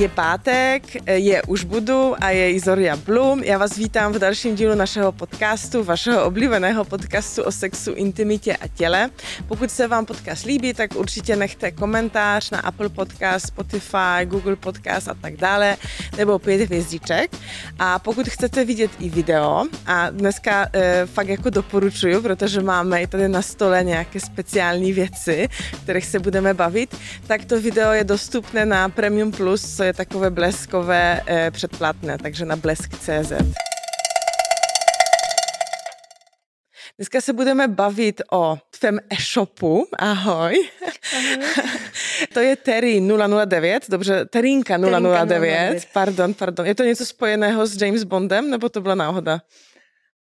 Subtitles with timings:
[0.00, 3.42] Je pátek, je Už budu a je Izoria Blum.
[3.44, 8.68] Já vás vítám v dalším dílu našeho podcastu, vašeho oblíbeného podcastu o sexu, intimitě a
[8.68, 9.10] těle.
[9.48, 15.08] Pokud se vám podcast líbí, tak určitě nechte komentář na Apple Podcast, Spotify, Google Podcast
[15.08, 15.76] a tak dále,
[16.16, 17.30] nebo pět hvězdiček.
[17.78, 23.06] A pokud chcete vidět i video, a dneska e, fakt jako doporučuju, protože máme i
[23.06, 25.48] tady na stole nějaké speciální věci,
[25.82, 30.30] kterých se budeme bavit, tak to video je dostupné na Premium Plus, co je takové
[30.30, 33.32] bleskové e, předplatné, takže na blesk.cz.
[36.98, 39.86] Dneska se budeme bavit o tvém e-shopu.
[39.98, 40.68] Ahoj.
[41.16, 41.46] Ahoj.
[42.32, 43.02] to je Terry
[43.46, 46.66] 009, dobře, Terinka 009, 009, pardon, pardon.
[46.66, 49.40] Je to něco spojeného s James Bondem, nebo to byla náhoda?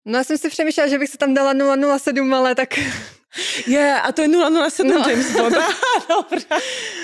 [0.04, 1.52] No já jsem si přemýšlela, že bych se tam dala
[1.98, 2.68] 007, ale tak
[3.66, 4.28] je, yeah, a to je
[4.70, 5.10] 007 no.
[5.10, 5.56] James Bond.
[6.08, 6.46] Dobře,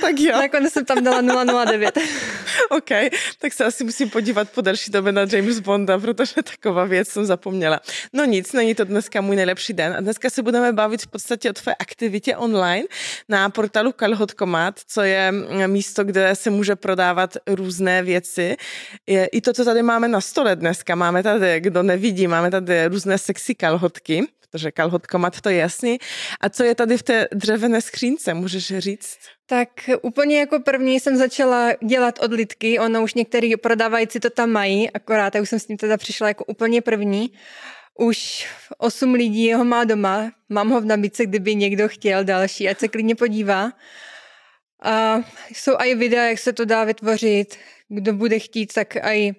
[0.01, 0.33] tak jo.
[0.33, 1.99] Nakonec jsem tam dala 009.
[2.71, 2.91] OK,
[3.39, 7.27] tak se asi musím podívat po další době na James Bonda, protože taková věc jsem
[7.27, 7.81] zapomněla.
[8.13, 9.95] No nic, není to dneska můj nejlepší den.
[9.99, 12.85] A dneska se budeme bavit v podstatě o tvé aktivitě online
[13.29, 15.33] na portálu Kalhotkomat, co je
[15.67, 18.57] místo, kde se může prodávat různé věci.
[19.07, 22.87] Je, I to, co tady máme na stole dneska, máme tady, kdo nevidí, máme tady
[22.87, 25.99] různé sexy kalhotky protože kalhotkomat to je jasný.
[26.41, 29.19] A co je tady v té dřevěné skřínce, můžeš říct?
[29.47, 29.69] Tak
[30.03, 35.35] úplně jako první jsem začala dělat odlitky, ono už některý prodávající to tam mají, akorát
[35.35, 37.33] já už jsem s tím teda přišla jako úplně první.
[37.99, 38.47] Už
[38.79, 42.89] osm lidí ho má doma, mám ho v nabídce, kdyby někdo chtěl další, ať se
[42.89, 43.73] klidně podívá.
[44.83, 45.21] A
[45.53, 49.35] jsou i videa, jak se to dá vytvořit, kdo bude chtít, tak i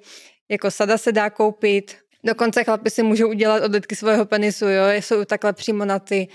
[0.50, 5.26] jako sada se dá koupit, Dokonce chlapi si můžou udělat odlitky svého penisu, jo, jsou
[5.26, 6.28] takhle přímo na ty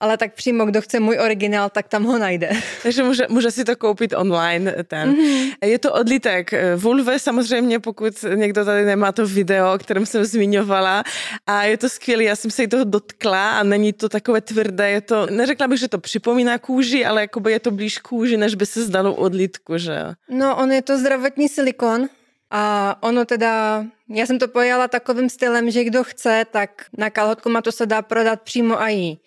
[0.00, 2.50] ale tak přímo, kdo chce můj originál, tak tam ho najde.
[2.82, 4.74] Takže může, může si to koupit online.
[4.88, 5.12] Ten.
[5.12, 5.52] Mm-hmm.
[5.64, 11.04] Je to odlitek vulve, samozřejmě, pokud někdo tady nemá to video, o kterém jsem zmiňovala.
[11.46, 14.90] A je to skvělé, já jsem se jí toho dotkla a není to takové tvrdé.
[14.90, 18.54] Je to, neřekla bych, že to připomíná kůži, ale jakoby je to blíž kůži, než
[18.54, 19.98] by se zdalo odlitku, že
[20.28, 22.08] No, on je to zdravotní silikon,
[22.50, 27.50] a ono teda, já jsem to pojala takovým stylem, že kdo chce, tak na kalhotku
[27.62, 29.20] to se dá prodat přímo a jí.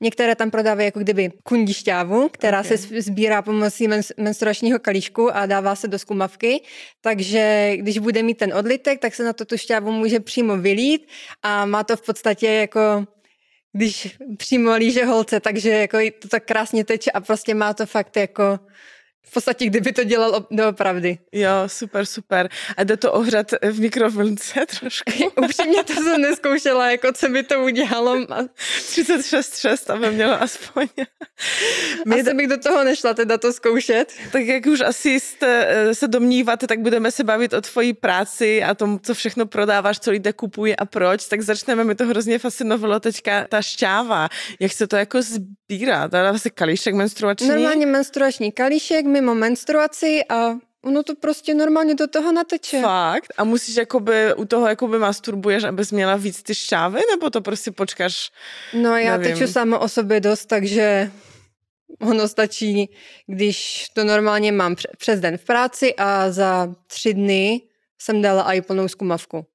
[0.00, 2.78] Některé tam prodávají jako kdyby kundi šťávu, která okay.
[2.78, 6.62] se sbírá pomocí menstruačního kalíšku a dává se do skumavky.
[7.00, 11.08] Takže když bude mít ten odlitek, tak se na to tu šťávu může přímo vylít
[11.42, 12.80] a má to v podstatě jako
[13.72, 18.16] když přímo líže holce, takže jako to tak krásně teče a prostě má to fakt
[18.16, 18.58] jako
[19.28, 21.18] v podstatě, kdyby to dělal doopravdy.
[21.32, 22.48] Jo, super, super.
[22.76, 25.12] A jde to ohřat v mikrovlnce trošku?
[25.44, 28.16] Upřímně to jsem neskoušela, jako co by to udělalo.
[28.16, 30.86] 36,6, aby mělo aspoň.
[32.06, 34.12] My asi bych do toho nešla teda to zkoušet.
[34.32, 38.62] Tak jak už asi jste, eh, se domníváte, tak budeme se bavit o tvojí práci
[38.62, 42.38] a tom, co všechno prodáváš, co lidé kupují a proč, tak začneme, mi to hrozně
[42.38, 44.28] fascinovalo teďka ta šťáva,
[44.60, 47.48] jak se to jako sbírá, dává se kalíšek menstruační?
[47.48, 52.82] Normálně menstruační kalíšek, mimo menstruaci a ono to prostě normálně do toho nateče.
[52.82, 53.32] Fakt?
[53.36, 57.70] A musíš jakoby u toho jakoby masturbuješ, abys měla víc ty šťávy, nebo to prostě
[57.70, 58.30] počkáš?
[58.74, 59.36] No já nevím.
[59.36, 61.10] teču sama o sobě dost, takže
[62.00, 62.90] ono stačí,
[63.26, 67.60] když to normálně mám přes den v práci a za tři dny
[67.98, 69.46] jsem dala i plnou zkumavku.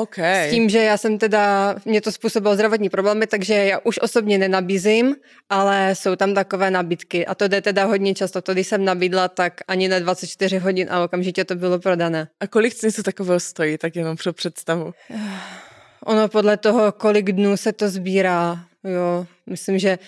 [0.00, 0.48] Okay.
[0.48, 4.38] S tím, že já jsem teda, mě to způsobilo zdravotní problémy, takže já už osobně
[4.38, 5.16] nenabízím,
[5.50, 8.42] ale jsou tam takové nabídky a to jde teda hodně často.
[8.42, 12.28] To, když jsem nabídla, tak ani na 24 hodin a okamžitě to bylo prodané.
[12.40, 14.94] A kolik něco takového stojí, tak jenom pro představu?
[16.04, 19.26] Ono podle toho, kolik dnů se to sbírá, jo.
[19.46, 19.98] Myslím, že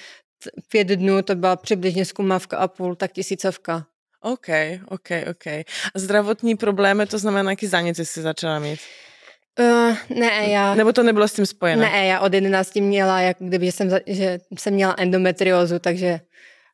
[0.68, 3.86] pět dnů to byla přibližně zkumavka a půl, tak tisícovka.
[4.20, 4.48] OK,
[4.88, 5.46] OK, OK.
[5.94, 8.80] A zdravotní problémy, to znamená, jaký záněty jsi začala mít?
[9.60, 10.74] Uh, ne, já...
[10.74, 11.90] Nebo to nebylo s tím spojené?
[11.90, 16.20] Ne, já od 11 měla, jak kdyby jsem, že jsem měla endometriózu, takže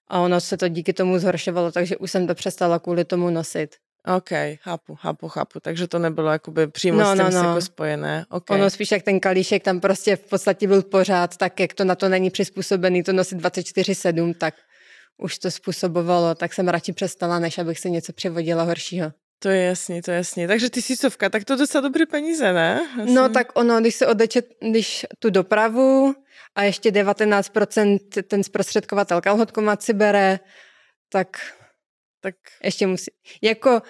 [0.08, 3.76] a ono se to díky tomu zhoršovalo, takže už jsem to přestala kvůli tomu nosit.
[4.16, 5.60] OK, chápu, chápu, chápu.
[5.60, 7.48] Takže to nebylo jakoby přímo no, s tím no, no.
[7.48, 8.24] jako spojené.
[8.28, 8.60] Okay.
[8.60, 11.94] Ono spíš jak ten kalíšek tam prostě v podstatě byl pořád, tak jak to na
[11.94, 14.54] to není přizpůsobený to nosit 24-7, tak
[15.18, 19.12] už to způsobovalo, tak jsem radši přestala, než abych se něco přivodila horšího.
[19.42, 20.46] To je jasný, to je jasný.
[20.46, 22.88] Takže tisícovka, tak to docela dobré peníze, ne?
[23.02, 23.12] Asi.
[23.12, 26.14] No tak ono, když se odeče, když tu dopravu
[26.54, 30.40] a ještě 19% ten zprostředkovatel kalhotkomat si bere,
[31.12, 31.36] tak,
[32.20, 32.34] tak
[32.64, 33.10] ještě musí.
[33.42, 33.82] Jako,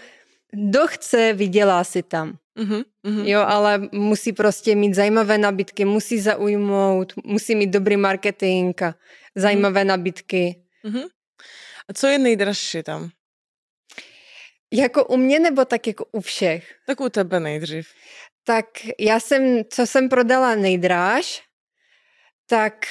[0.52, 2.38] kdo chce, vydělá si tam.
[2.58, 3.25] Uh-huh, uh-huh.
[3.25, 8.94] Jo, ale musí prostě mít zajímavé nabídky, musí zaujmout, musí mít dobrý marketing a
[9.35, 9.87] zajímavé uh-huh.
[9.87, 10.62] nabídky.
[10.85, 11.08] Uh-huh.
[11.88, 13.11] A co je nejdražší tam?
[14.72, 16.75] Jako u mě nebo tak jako u všech?
[16.87, 17.88] Tak u tebe nejdřív.
[18.44, 18.67] Tak
[18.99, 21.43] já jsem, co jsem prodala nejdráž,
[22.46, 22.87] tak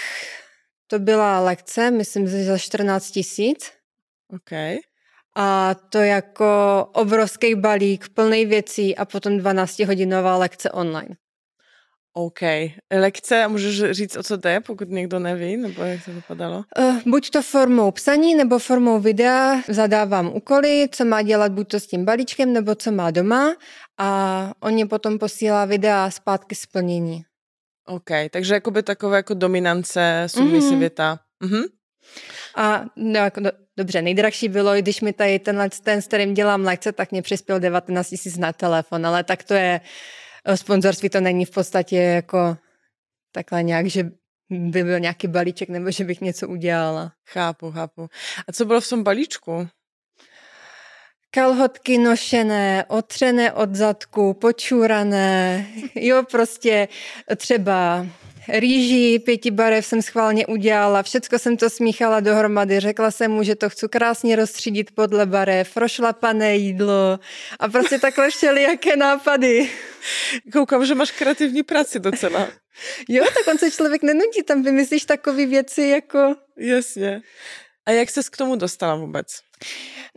[0.87, 3.71] to byla lekce, myslím, že za 14 tisíc.
[4.33, 4.51] OK.
[5.35, 6.45] A to jako
[6.93, 11.15] obrovský balík, plný věcí a potom 12-hodinová lekce online.
[12.13, 12.39] OK.
[12.93, 16.63] Lekce, můžeš říct, o co jde, pokud někdo neví, nebo jak to vypadalo?
[16.79, 21.79] Uh, buď to formou psaní, nebo formou videa zadávám úkoly, co má dělat buď to
[21.79, 23.55] s tím balíčkem, nebo co má doma
[23.97, 27.23] a on mě potom posílá videa zpátky splnění.
[27.85, 31.19] OK, takže jakoby takové jako dominance, submisivita.
[31.43, 31.49] Mm-hmm.
[31.49, 31.63] Mm-hmm.
[32.55, 36.61] A no, jako do, dobře, nejdražší bylo, když mi tady tenhle, ten, s kterým dělám
[36.61, 39.81] lekce, tak mě přispěl 19 000 na telefon, ale tak to je,
[40.57, 42.57] sponzorství to není v podstatě jako
[43.31, 44.11] takhle nějak, že
[44.49, 47.11] by byl nějaký balíček nebo že bych něco udělala.
[47.29, 48.09] Chápu, chápu.
[48.47, 49.67] A co bylo v tom balíčku?
[51.31, 55.65] kalhotky nošené, otřené od zadku, počúrané,
[55.95, 56.87] jo, prostě
[57.37, 58.07] třeba
[58.51, 63.55] rýží pěti barev jsem schválně udělala, všecko jsem to smíchala dohromady, řekla jsem mu, že
[63.55, 67.19] to chci krásně rozstřídit podle barev, prošlapané jídlo
[67.59, 69.69] a prostě takhle všelijaké nápady.
[70.53, 72.47] Koukám, že máš kreativní práci docela.
[73.09, 76.35] jo, tak on se člověk nenudí, tam vymyslíš takové věci jako...
[76.57, 77.21] Jasně.
[77.85, 79.27] A jak ses k tomu dostala vůbec?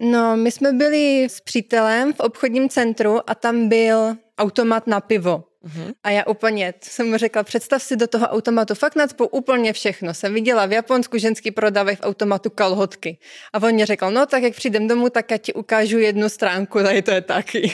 [0.01, 5.45] No, my jsme byli s přítelem v obchodním centru a tam byl automat na pivo.
[5.67, 5.95] Uh-huh.
[6.03, 10.15] A já úplně jsem mu řekla, představ si do toho automatu fakt nadspou úplně všechno.
[10.15, 13.19] Jsem viděla v Japonsku ženský prodávají v automatu kalhotky.
[13.53, 16.83] A on mě řekl, no tak jak přijdem domů, tak já ti ukážu jednu stránku,
[16.83, 17.73] tady to je taky.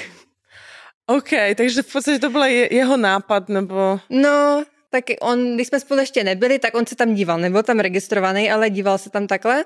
[1.07, 4.01] OK, takže v podstatě to byl je, jeho nápad, nebo...
[4.11, 7.81] No, tak on, když jsme spolu ještě nebyli, tak on se tam díval, nebyl tam
[7.81, 9.65] registrovaný, ale díval se tam takhle.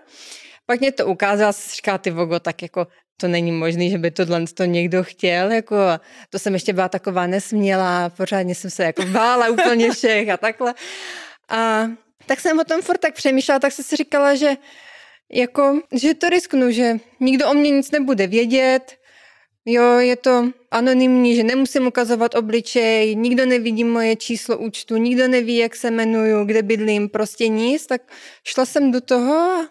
[0.67, 2.87] Pak mě to ukázal, říká ty vogo, tak jako
[3.17, 5.76] to není možné, že by tohle to někdo chtěl, jako
[6.31, 10.75] to jsem ještě byla taková nesmělá, pořádně jsem se jako bála úplně všech a takhle.
[11.49, 11.87] A
[12.26, 14.56] tak jsem o tom furt tak přemýšlela, tak jsem si říkala, že
[15.32, 18.97] jako, že to risknu, že nikdo o mě nic nebude vědět,
[19.67, 25.56] jo, je to anonymní, že nemusím ukazovat obličej, nikdo nevidí moje číslo účtu, nikdo neví,
[25.56, 28.03] jak se jmenuju, kde bydlím, prostě nic, tak
[28.44, 29.69] šla jsem do toho a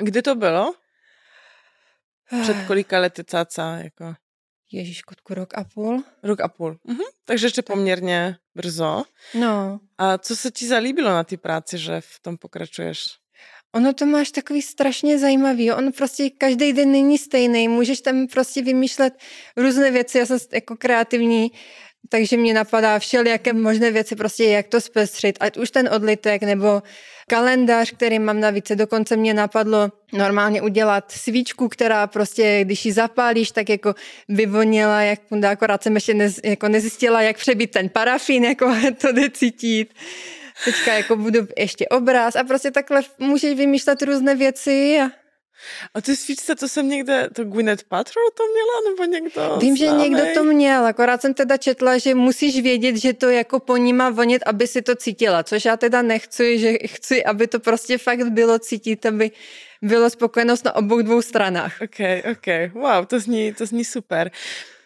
[0.00, 0.74] kde to bylo?
[2.42, 3.76] Před kolika lety cáca?
[3.76, 4.14] Jako?
[4.72, 6.04] Ježíš, kutku, rok a půl.
[6.22, 6.78] Rok a půl.
[6.84, 7.00] Mhm.
[7.24, 9.04] Takže ještě poměrně brzo.
[9.34, 9.80] No.
[9.98, 13.04] A co se ti zalíbilo na té práci, že v tom pokračuješ?
[13.74, 15.72] Ono to máš takový strašně zajímavý.
[15.72, 17.68] On prostě každý den není stejný.
[17.68, 19.14] Můžeš tam prostě vymýšlet
[19.56, 20.18] různé věci.
[20.18, 21.52] Já jsem jako kreativní
[22.08, 26.82] takže mě napadá všelijaké možné věci, prostě jak to zpestřit, ať už ten odlitek nebo
[27.30, 28.72] kalendář, který mám navíc.
[28.74, 33.94] Dokonce mě napadlo normálně udělat svíčku, která prostě, když ji zapálíš, tak jako
[34.28, 39.30] vyvonila, jak akorát jsem ještě nez, jako nezjistila, jak přebít ten parafín, jako to jde
[39.30, 39.94] cítit.
[40.64, 45.19] Teďka jako budu ještě obraz a prostě takhle můžeš vymýšlet různé věci a
[45.94, 49.86] a ty svíčce, to jsem někde, to Gwyneth Paltrow to měla, nebo někdo Vím, že
[49.86, 53.92] někdo to měl, akorát jsem teda četla, že musíš vědět, že to jako po ní
[53.92, 57.98] má vonět, aby si to cítila, což já teda nechci, že chci, aby to prostě
[57.98, 59.30] fakt bylo cítit, aby
[59.82, 61.78] bylo spokojenost na obou dvou stranách.
[61.82, 62.00] Ok,
[62.32, 64.30] ok, wow, to zní, to zní super.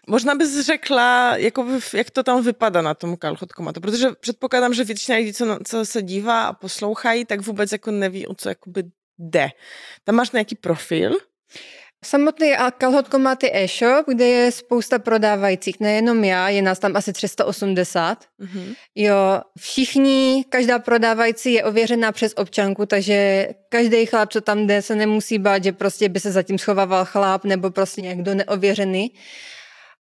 [0.09, 5.19] Možná bys řekla, jako, jak to tam vypadá na tom kalchotkomatu, protože předpokládám, že většina
[5.19, 8.83] lidí, co, co se dívá a poslouchají, tak vůbec jako neví, o co jakoby
[9.19, 9.49] jde.
[10.05, 11.13] Tam máš nějaký profil?
[12.05, 18.25] Samotný kalhotkomat je e-shop, kde je spousta prodávajících, nejenom já, je nás tam asi 380.
[18.41, 18.75] Mm-hmm.
[18.95, 24.95] Jo, všichni, každá prodávající je ověřená přes občanku, takže každý chlap, co tam jde, se
[24.95, 29.11] nemusí bát, že prostě by se zatím schovával chlap nebo prostě někdo neověřený.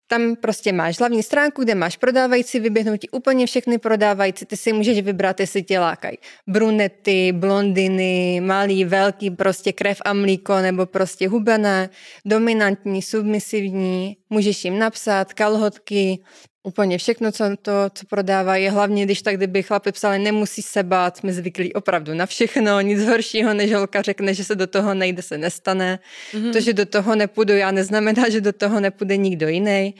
[0.07, 4.74] Tam prostě máš hlavní stránku, kde máš prodávající, vyběhnou ti úplně všechny prodávající, ty si
[4.74, 6.17] můžeš vybrat, jestli tě lákají.
[6.48, 11.89] Brunety, blondiny, malý, velký, prostě krev a mlíko, nebo prostě hubené,
[12.25, 16.24] dominantní, submisivní, můžeš jim napsat kalhotky,
[16.65, 21.17] Úplně všechno, co to, co prodávají, hlavně když tak, kdyby chlapi psali, nemusí se bát,
[21.17, 25.22] jsme zvyklí opravdu na všechno, nic horšího, než holka řekne, že se do toho nejde,
[25.22, 26.00] se nestane.
[26.34, 26.51] Mm-hmm.
[26.51, 29.96] To, že do toho nepůjdu já, neznamená, že do toho nepůjde nikdo jiný.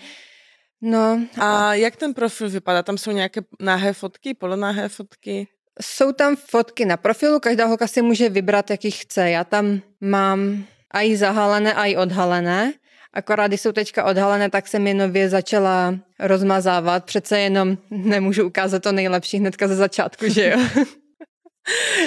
[0.82, 1.20] No.
[1.38, 2.84] A jak ten profil vypadá?
[2.84, 5.48] Tam jsou nějaké nahé fotky, polonahé fotky?
[5.82, 9.30] Jsou tam fotky na profilu, každá holka si může vybrat, jaký chce.
[9.30, 10.66] Já tam mám
[11.02, 12.74] i zahalené, i odhalené.
[13.14, 17.06] Akorát, když jsou teďka odhalené, tak se mi nově začala rozmazávat.
[17.06, 20.86] Přece jenom nemůžu ukázat to nejlepší hnedka ze začátku, že jo?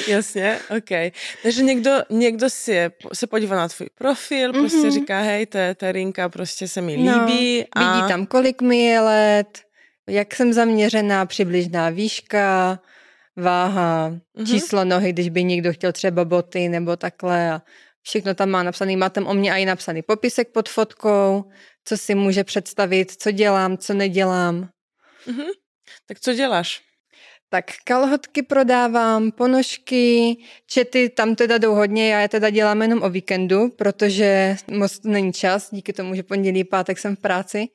[0.09, 1.13] Jasně, OK.
[1.43, 4.61] Takže někdo, někdo si se podívá na tvůj profil, mm-hmm.
[4.61, 7.59] prostě říká, hej, ta, ta Rinka prostě se mi no, líbí.
[7.77, 7.97] No, a...
[7.97, 9.61] Vidí tam, kolik mi je let,
[10.09, 12.79] jak jsem zaměřená, přibližná výška,
[13.37, 14.47] váha, mm-hmm.
[14.47, 17.63] číslo nohy, když by někdo chtěl třeba boty nebo takhle a
[18.07, 21.45] všechno tam má napsaný, má tam o mě i napsaný popisek pod fotkou,
[21.85, 24.69] co si může představit, co dělám, co nedělám.
[25.27, 25.51] Mm-hmm.
[26.09, 26.83] Tak co děláš?
[27.49, 30.37] Tak kalhotky prodávám, ponožky,
[30.67, 35.33] čety tam teda jdou hodně, já je teda dělám jenom o víkendu, protože moc není
[35.33, 37.69] čas, díky tomu, že pondělí, pátek jsem v práci.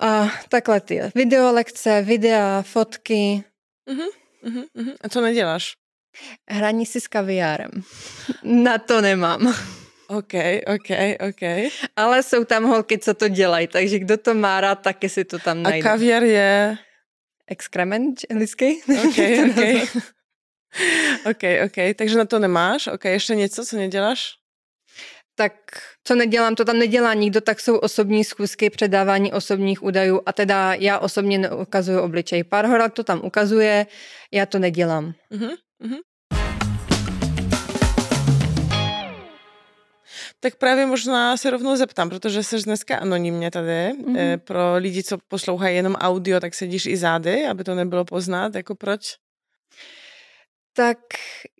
[0.00, 3.44] A takhle ty video lekce, videa, fotky.
[3.88, 4.08] Uh-huh,
[4.44, 4.96] uh-huh, uh-huh.
[5.00, 5.72] A co neděláš?
[6.48, 7.70] Hraní si s kaviárem.
[8.42, 9.54] Na to nemám.
[10.08, 10.34] OK,
[10.74, 10.90] OK,
[11.28, 11.72] OK.
[11.96, 15.38] Ale jsou tam holky, co to dělají, takže kdo to má rád, taky si to
[15.38, 15.88] tam najde.
[15.88, 16.76] A kaviár je?
[17.46, 18.80] Exkrement anglicky.
[19.08, 19.18] OK,
[19.50, 20.02] OK.
[21.30, 22.86] OK, OK, takže na to nemáš?
[22.86, 24.38] OK, ještě něco, co neděláš?
[25.38, 25.52] tak
[26.04, 30.74] co nedělám, to tam nedělá nikdo, tak jsou osobní schůzky, předávání osobních údajů a teda
[30.74, 32.44] já osobně neukazuju obličej.
[32.44, 33.86] Pár horák to tam ukazuje,
[34.32, 35.12] já to nedělám.
[35.32, 35.98] Uh-huh, uh-huh.
[40.40, 43.92] Tak právě možná se rovnou zeptám, protože jsi dneska anonymně tady.
[43.92, 44.38] Mm-hmm.
[44.38, 48.54] Pro lidi, co poslouchají jenom audio, tak sedíš i zády, aby to nebylo poznat.
[48.54, 49.00] Jako proč?
[50.78, 50.98] tak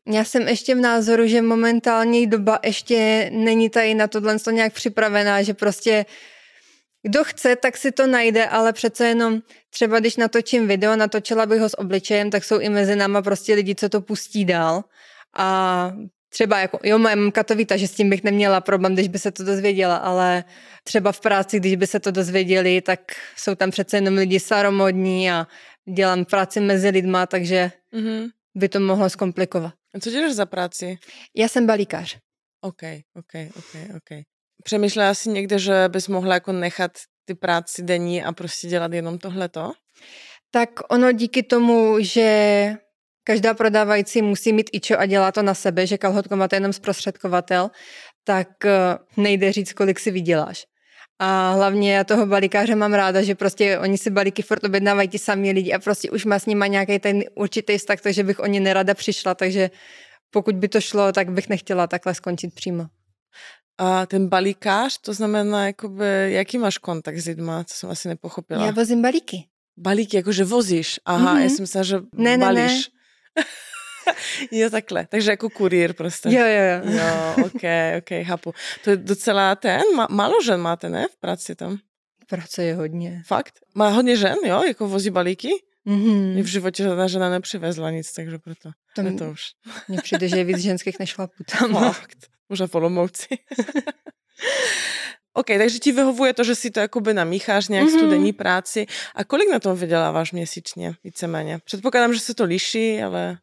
[0.08, 4.72] já jsem ještě v názoru, že momentální doba ještě není tady na tohle to nějak
[4.72, 6.06] připravená, že prostě
[7.02, 11.60] kdo chce, tak si to najde, ale přece jenom třeba když natočím video, natočila bych
[11.60, 14.84] ho s obličejem, tak jsou i mezi náma prostě lidi, co to pustí dál.
[15.36, 15.92] A
[16.28, 19.18] třeba jako, jo, moje mamka to víta, že s tím bych neměla problém, když by
[19.18, 20.44] se to dozvěděla, ale
[20.84, 23.00] třeba v práci, když by se to dozvěděli, tak
[23.36, 25.46] jsou tam přece jenom lidi staromodní a
[25.94, 29.74] dělám práci mezi lidma, takže mm-hmm by to mohlo zkomplikovat.
[29.94, 30.98] A co děláš za práci?
[31.36, 32.18] Já jsem balíkař.
[32.60, 32.82] OK,
[33.14, 34.24] OK, OK, OK.
[34.64, 36.90] Přemýšlela jsi někde, že bys mohla jako nechat
[37.24, 39.72] ty práci denní a prostě dělat jenom tohleto?
[40.50, 42.74] Tak ono díky tomu, že
[43.28, 47.70] každá prodávající musí mít ičo a dělá to na sebe, že kalhotko máte jenom zprostředkovatel,
[48.24, 50.66] tak eh, nejde říct, kolik si vyděláš.
[51.18, 55.18] A hlavně já toho balíkáře mám ráda, že prostě oni si balíky furt objednávají ti
[55.18, 58.46] sami lidi a prostě už má s nima nějaký ten určitý vztah, takže bych o
[58.46, 59.70] ně nerada přišla, takže
[60.30, 62.86] pokud by to šlo, tak bych nechtěla takhle skončit přímo.
[63.78, 68.66] A ten balíkář, to znamená, jakoby, jaký máš kontakt s lidma, to jsem asi nepochopila.
[68.66, 69.44] Já vozím balíky.
[69.76, 71.00] Balíky, jakože vozíš.
[71.04, 71.42] Aha, mm-hmm.
[71.42, 72.56] já jsem myslela, že ne, balíš.
[72.56, 72.97] Ne, ne.
[74.50, 75.06] jo, takhle.
[75.06, 76.28] Takže jako kurýr prostě.
[76.28, 76.98] Jo, jo, jo.
[76.98, 77.62] Jo, ok,
[77.98, 78.54] ok, chápu.
[78.84, 81.78] To je docela ten, má, málo žen máte, ne, v práci tam?
[82.28, 83.22] Práce je hodně.
[83.26, 83.54] Fakt?
[83.74, 85.48] Má hodně žen, jo, jako vozí balíky?
[85.86, 86.32] Mm-hmm.
[86.32, 88.70] Mě v životě žádná žena nepřivezla nic, takže proto.
[88.94, 89.42] To, je to už.
[89.88, 91.74] Mně přijde, že je víc ženských než chlapů tam.
[91.92, 92.18] Fakt.
[92.48, 93.26] Možná v Olomouci.
[95.38, 97.98] OK, takže ti vyhovuje to, že si to jakoby namícháš nějak mm-hmm.
[97.98, 98.86] studenní práci.
[99.14, 101.58] A kolik na tom vyděláváš měsíčně, víceméně?
[101.64, 103.38] Předpokládám, že se to liší, ale...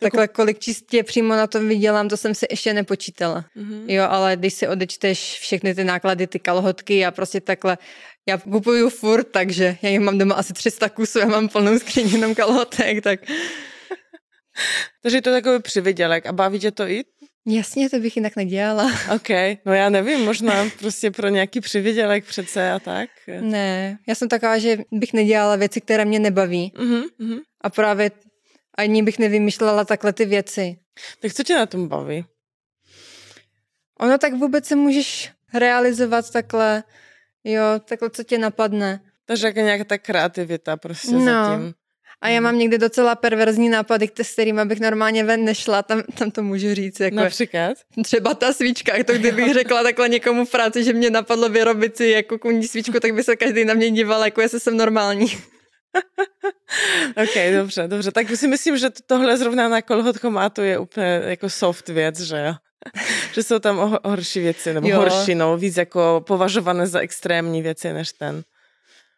[0.00, 3.44] Takhle kolik čistě přímo na tom vydělám, to jsem si ještě nepočítala.
[3.56, 3.84] Mm-hmm.
[3.86, 7.78] Jo, ale když si odečteš všechny ty náklady, ty kalhotky a prostě takhle,
[8.28, 12.08] já kupuju furt, takže já jich mám doma asi 300 kusů, já mám plnou skříň
[12.08, 13.20] jenom kalhotek, tak...
[15.02, 17.04] takže je to takový přivydělek a baví tě to i?
[17.46, 18.92] Jasně, to bych jinak nedělala.
[19.14, 19.28] OK,
[19.64, 23.10] no já nevím, možná prostě pro nějaký přivydělek přece a tak.
[23.40, 26.72] Ne, já jsem taková, že bych nedělala věci, které mě nebaví.
[26.76, 27.38] Mm-hmm.
[27.60, 28.10] A právě
[28.78, 30.76] ani bych nevymýšlela takhle ty věci.
[31.22, 32.24] Tak co tě na tom baví?
[34.00, 36.82] Ono tak vůbec se můžeš realizovat takhle,
[37.44, 39.00] jo, takhle, co tě napadne.
[39.24, 41.24] Takže jako nějaká ta kreativita prostě no.
[41.24, 41.74] zatím.
[42.22, 46.30] A já mám někdy docela perverzní nápady, s kterými bych normálně ven nešla, tam, tam
[46.30, 47.00] to můžu říct.
[47.00, 47.78] Jako Například?
[48.04, 52.06] Třeba ta svíčka, to kdybych řekla takhle někomu v práci, že mě napadlo vyrobit si
[52.06, 55.26] jako kuní svíčku, tak by se každý na mě díval, jako jestli jsem normální.
[57.22, 58.10] ok, dobře, dobře.
[58.10, 62.54] Tak si myslím, že tohle zrovna na kolhotkomátu je úplně jako soft věc, že jo?
[63.32, 64.98] že jsou tam horší věci, nebo jo.
[64.98, 68.42] horší, no, víc jako považované za extrémní věci než ten.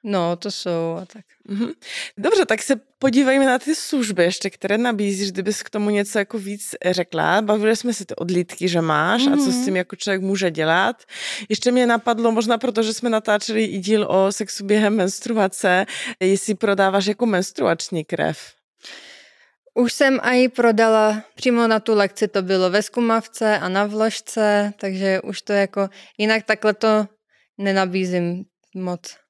[0.05, 1.25] No, to jsou a tak.
[1.49, 1.73] Mm-hmm.
[2.19, 6.39] Dobře, tak se podívejme na ty služby ještě, které nabízíš, kdybys k tomu něco jako
[6.39, 7.43] víc řekla.
[7.43, 9.33] Bavili jsme si ty odlítky, že máš mm-hmm.
[9.33, 9.65] a co s mhm.
[9.65, 11.03] tím jako člověk může dělat.
[11.49, 15.87] Ještě mě napadlo, možná protože jsme natáčeli i díl o sexu během menstruace,
[16.21, 18.39] jestli prodáváš jako menstruační krev.
[19.75, 24.73] Už jsem i prodala přímo na tu lekci, to bylo ve skumavce a na vložce,
[24.81, 27.07] takže už to jako, jinak takhle to
[27.59, 28.45] nenabízím
[28.75, 29.22] moc.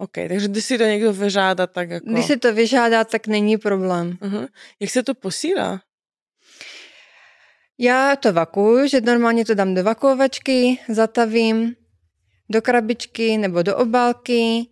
[0.00, 2.10] OK, takže když si to někdo vyžádá, tak jako...
[2.10, 4.18] Když si to vyžádá, tak není problém.
[4.20, 4.48] Uh-huh.
[4.80, 5.80] Jak se to posílá?
[7.78, 11.76] Já to vakuju, že normálně to dám do vakovačky, zatavím
[12.50, 14.66] do krabičky nebo do obálky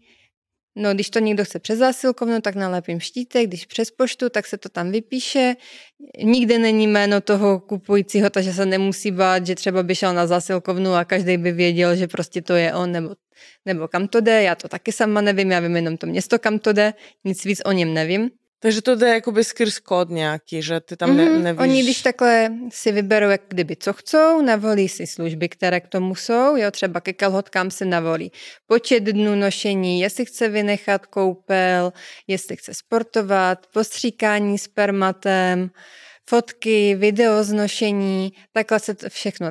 [0.79, 4.59] No, když to někdo chce přes zásilkovnu, tak nalepím štítek, když přes poštu, tak se
[4.59, 5.57] to tam vypíše.
[6.23, 10.95] Nikde není jméno toho kupujícího, takže se nemusí bát, že třeba by šel na zásilkovnu
[10.95, 13.15] a každý by věděl, že prostě to je on nebo,
[13.67, 14.43] nebo kam to jde.
[14.43, 16.95] Já to taky sama nevím, já vím jenom to město, kam to jde,
[17.25, 18.31] nic víc o něm nevím.
[18.61, 21.43] Takže to jde jakoby skrz kód nějaký, že ty tam mm-hmm.
[21.43, 21.61] nevíš.
[21.61, 26.15] Oni když takhle si vyberou jak kdyby co chcou, navolí si služby, které k tomu
[26.15, 28.33] jsou, jo, třeba ke kalhotkám se navolí
[28.67, 31.93] počet dnů nošení, jestli chce vynechat koupel,
[32.27, 35.71] jestli chce sportovat, postříkání spermatem,
[36.29, 39.51] fotky, video z nošení, takhle se to všechno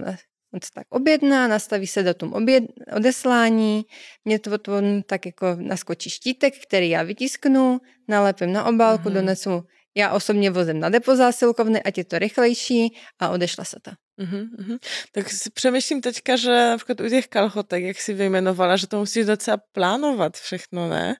[0.53, 2.63] On se tak objedná, nastaví se datum oběd,
[2.95, 3.85] odeslání,
[4.25, 9.13] mě to potom tak jako naskočí štítek, který já vytisknu, nalepím na obálku, mm-hmm.
[9.13, 9.63] donesu
[9.97, 13.91] já osobně vozím na depo zásilkovny, ať je to rychlejší a odešla se to.
[14.23, 14.77] Mm-hmm.
[15.11, 19.25] Tak si přemýšlím teďka, že například u těch kalhotek, jak si vyjmenovala, že to musíš
[19.25, 21.15] docela plánovat všechno, ne?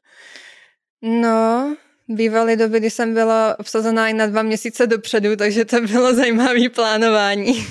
[1.01, 1.75] No,
[2.07, 6.69] bývaly doby, kdy jsem byla obsazená i na dva měsíce dopředu, takže to bylo zajímavé
[6.69, 7.67] plánování.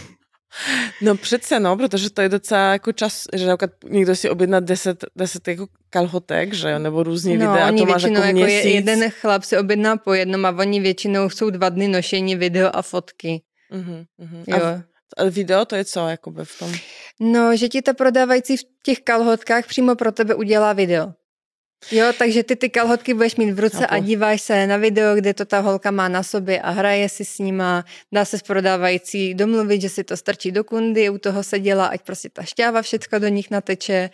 [1.01, 3.49] No přece no, protože to je docela jako čas, že
[3.89, 8.03] někdo si objedná 10, 10 jako kalhotek, že jo, nebo různý no, videa, to máš
[8.03, 8.75] jako, jako měsíc.
[8.75, 12.83] jeden chlap si objedná po jednom a oni většinou jsou dva dny nošení video a
[12.83, 13.43] fotky.
[13.73, 14.45] Uh-huh, uh-huh.
[14.47, 14.67] Jo.
[14.67, 16.73] A, a video to je co jakoby v tom?
[17.21, 21.13] No, že ti ta prodávající v těch kalhotkách přímo pro tebe udělá video.
[21.91, 23.95] Jo, takže ty ty kalhotky budeš mít v ruce Chápu.
[23.95, 27.25] a díváš se na video, kde to ta holka má na sobě a hraje si
[27.25, 31.43] s nima, dá se s prodávající domluvit, že si to strčí do kundy, u toho
[31.43, 34.11] se dělá, ať prostě ta šťáva všechno do nich nateče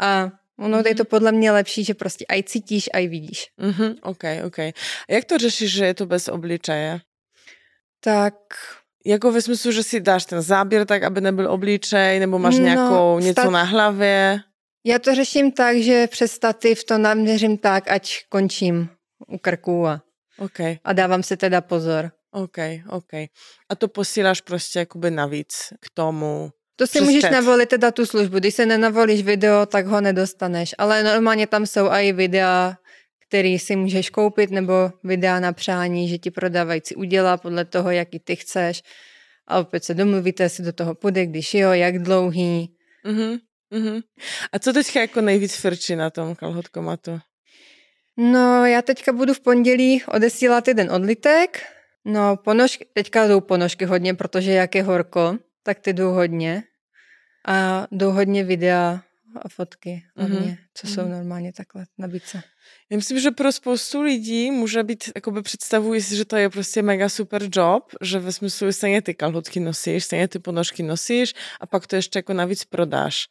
[0.00, 0.88] a Ono mm-hmm.
[0.88, 3.46] je to podle mě lepší, že prostě aj cítíš, aj vidíš.
[3.58, 4.58] Mm-hmm, OK, OK.
[4.58, 7.00] A jak to řešíš, že je to bez obličeje?
[8.00, 8.34] Tak...
[9.06, 12.64] Jako ve smyslu, že si dáš ten záběr tak, aby nebyl obličej, nebo máš no,
[12.64, 14.40] nějakou něco na hlavě?
[14.84, 18.88] Já to řeším tak, že přes stativ to naměřím tak, ať končím
[19.28, 20.02] u krku a,
[20.38, 20.78] okay.
[20.84, 22.10] a dávám si teda pozor.
[22.30, 23.12] OK, OK.
[23.68, 26.50] A to posíláš prostě jakoby navíc k tomu?
[26.76, 27.32] To si můžeš chat.
[27.32, 28.38] navolit teda tu službu.
[28.38, 30.74] Když se nenavolíš video, tak ho nedostaneš.
[30.78, 32.76] Ale normálně tam jsou i videa,
[33.28, 38.18] který si můžeš koupit, nebo videa na přání, že ti prodávající udělá podle toho, jaký
[38.18, 38.82] ty chceš.
[39.46, 42.76] A opět se domluvíte, jestli do toho půjde, když jo, jak dlouhý.
[43.06, 43.38] Mm-hmm.
[43.72, 44.02] Mm-hmm.
[44.52, 47.20] A co teďka jako nejvíc frčí na tom kalhotkomatu?
[48.16, 51.62] No, já teďka budu v pondělí odesílat jeden odlitek.
[52.04, 56.62] No, ponožky, teďka jdou ponožky hodně, protože jak je horko, tak ty jdou hodně.
[57.46, 59.02] A jdou hodně videa
[59.48, 60.56] fotky hlavně, mm-hmm.
[60.74, 61.08] co jsou mm-hmm.
[61.08, 62.42] normálně takhle nabídce.
[62.90, 66.82] Já myslím, že pro spoustu lidí může být, jakoby představují si, že to je prostě
[66.82, 71.66] mega super job, že ve smyslu stejně ty kalhotky nosíš, stejně ty ponožky nosíš a
[71.66, 73.28] pak to ještě jako navíc prodáš.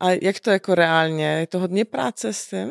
[0.00, 1.26] A jak to jako reálně?
[1.26, 2.70] Je to hodně práce s tím?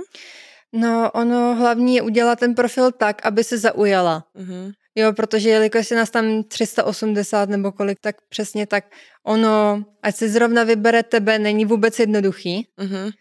[0.74, 4.28] No, ono hlavní je udělat ten profil tak, aby se zaujala.
[4.36, 4.72] Mm-hmm.
[4.96, 8.86] Jo, protože jelikož je nás tam 380 nebo kolik, tak přesně tak
[9.24, 12.68] ono, ať si zrovna vybere tebe, není vůbec jednoduchý.
[12.80, 13.12] Mm-hmm.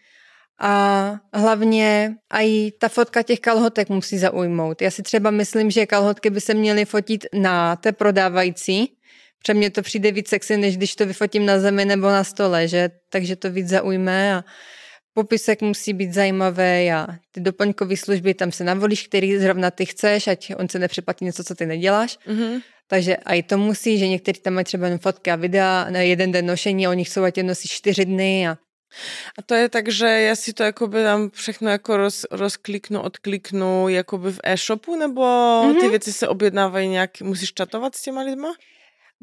[0.59, 4.81] A hlavně i ta fotka těch kalhotek musí zaujmout.
[4.81, 8.97] Já si třeba myslím, že kalhotky by se měly fotit na té prodávající,
[9.43, 12.67] Pře mně to přijde víc sexy, než když to vyfotím na zemi nebo na stole,
[12.67, 12.89] že?
[13.09, 14.43] Takže to víc zaujme a
[15.13, 20.27] popisek musí být zajímavý a ty doplňkové služby, tam se navolíš, který zrovna ty chceš,
[20.27, 22.19] ať on se nepřeplatí něco, co ty neděláš.
[22.27, 22.61] Mm-hmm.
[22.87, 26.31] Takže i to musí, že někteří tam mají třeba jen fotky a videa na jeden
[26.31, 28.57] den nošení, oni chcou, ať je nosí čtyři dny a
[29.39, 33.89] a to je tak, že já si to jakoby tam všechno jako roz, rozkliknu, odkliknu
[33.89, 35.79] jakoby v e-shopu, nebo mm-hmm.
[35.79, 38.53] ty věci se objednávají nějak, musíš čatovat s těma lidma?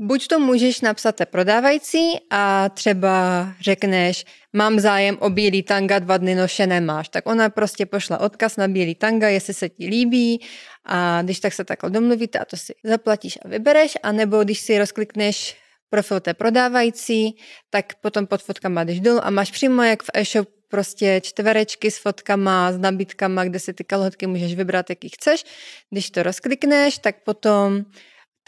[0.00, 6.16] Buď to můžeš napsat té prodávající a třeba řekneš, mám zájem o bílý tanga, dva
[6.16, 7.08] dny nošené máš.
[7.08, 10.40] Tak ona prostě pošla odkaz na bílý tanga, jestli se ti líbí
[10.84, 14.60] a když tak se takhle domluvíte a to si zaplatíš a vybereš, a nebo když
[14.60, 15.56] si rozklikneš
[15.90, 17.36] profil té prodávající,
[17.70, 21.98] tak potom pod fotkama jdeš dolů a máš přímo jak v e-shop prostě čtverečky s
[21.98, 25.44] fotkama, s nabídkama, kde si ty kalhotky můžeš vybrat, jaký chceš.
[25.90, 27.84] Když to rozklikneš, tak potom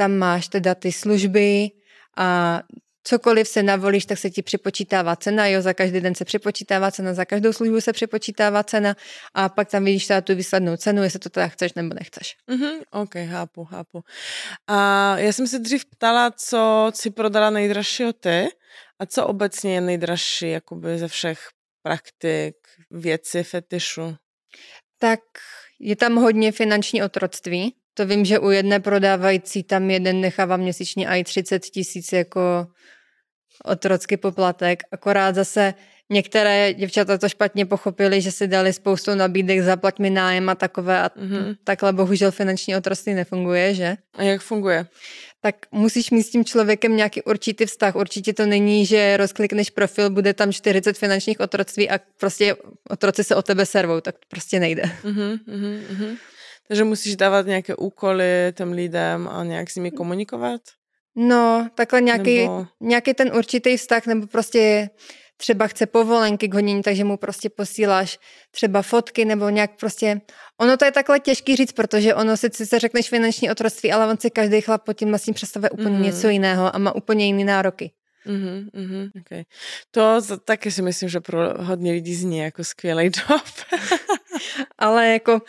[0.00, 1.70] tam máš teda ty služby
[2.16, 2.60] a
[3.04, 7.14] cokoliv se navolíš, tak se ti připočítává cena, jo, za každý den se připočítává cena,
[7.14, 8.96] za každou službu se připočítává cena
[9.34, 12.36] a pak tam vidíš teda tu výslednou cenu, jestli to teda chceš nebo nechceš.
[12.48, 14.00] Mm-hmm, ok, chápu, chápu.
[14.66, 18.48] A já jsem se dřív ptala, co si prodala nejdražšího ty
[18.98, 21.48] a co obecně je nejdražší jakoby ze všech
[21.82, 22.56] praktik,
[22.90, 24.16] věci, fetišu?
[24.98, 25.20] Tak
[25.80, 31.08] je tam hodně finanční otroctví, To vím, že u jedné prodávající tam jeden nechává měsíčně
[31.08, 32.66] i 30 tisíc jako
[33.64, 34.82] otrocký poplatek.
[34.92, 35.74] Akorát zase
[36.10, 41.00] některé děvčata to špatně pochopili, že si dali spoustu nabídek, zaplať mi nájem a takové
[41.00, 41.56] a mm-hmm.
[41.64, 43.96] takhle bohužel finanční otroství nefunguje, že?
[44.14, 44.86] A jak funguje?
[45.42, 47.96] tak musíš mít s tím člověkem nějaký určitý vztah.
[47.96, 52.56] Určitě to není, že rozklikneš profil, bude tam 40 finančních otroctví a prostě
[52.90, 54.82] otroci se o tebe servou, tak to prostě nejde.
[55.04, 56.16] Uh-huh, uh-huh.
[56.70, 60.60] Takže musíš dávat nějaké úkoly těm lidem a nějak s nimi komunikovat?
[61.16, 62.66] No, takhle nějaký, nebo...
[62.80, 64.90] nějaký ten určitý vztah, nebo prostě
[65.36, 68.18] třeba chce povolenky k honění, takže mu prostě posíláš
[68.50, 70.20] třeba fotky nebo nějak prostě...
[70.60, 74.18] Ono to je takhle těžký říct, protože ono si se řekneš finanční otroctví, ale on
[74.18, 76.02] si každý chlap pod tím vlastně představuje úplně mm-hmm.
[76.02, 77.92] něco jiného a má úplně jiné nároky.
[78.26, 79.44] Mm-hmm, mm-hmm, okay.
[79.90, 83.42] To taky si myslím, že pro hodně lidí zní jako skvělý job.
[84.78, 85.40] ale jako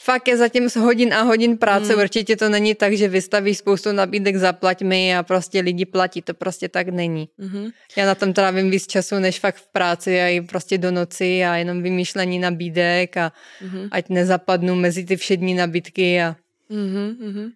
[0.00, 2.02] fakt je zatím hodin a hodin práce, mm.
[2.02, 6.34] určitě to není tak, že vystavíš spoustu nabídek, zaplať mi a prostě lidi platí, to
[6.34, 7.28] prostě tak není.
[7.38, 7.72] Mm-hmm.
[7.96, 11.44] Já na tom trávím víc času, než fakt v práci a i prostě do noci
[11.44, 13.32] a jenom vymýšlení nabídek a
[13.62, 13.88] mm-hmm.
[13.90, 16.36] ať nezapadnu mezi ty všední nabídky a...
[16.70, 17.50] Mm-hmm.